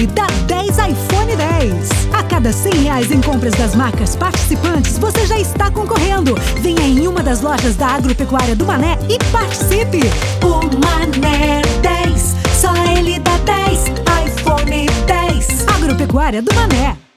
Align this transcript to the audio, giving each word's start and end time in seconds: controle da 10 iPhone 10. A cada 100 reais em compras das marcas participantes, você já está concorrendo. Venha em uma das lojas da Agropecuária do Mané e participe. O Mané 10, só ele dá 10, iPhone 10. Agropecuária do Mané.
controle 0.00 0.06
da 0.08 0.26
10 0.46 0.78
iPhone 0.78 1.36
10. 1.36 1.90
A 2.12 2.22
cada 2.24 2.52
100 2.52 2.72
reais 2.82 3.10
em 3.10 3.20
compras 3.20 3.52
das 3.54 3.74
marcas 3.74 4.16
participantes, 4.16 4.98
você 4.98 5.26
já 5.26 5.38
está 5.38 5.70
concorrendo. 5.70 6.34
Venha 6.60 6.82
em 6.82 7.06
uma 7.06 7.22
das 7.22 7.40
lojas 7.40 7.76
da 7.76 7.88
Agropecuária 7.88 8.56
do 8.56 8.64
Mané 8.64 8.98
e 9.08 9.18
participe. 9.30 10.00
O 10.42 10.60
Mané 10.84 11.62
10, 11.82 12.36
só 12.60 12.74
ele 12.96 13.18
dá 13.18 13.36
10, 13.38 13.88
iPhone 14.26 14.86
10. 15.06 15.68
Agropecuária 15.68 16.42
do 16.42 16.54
Mané. 16.54 17.09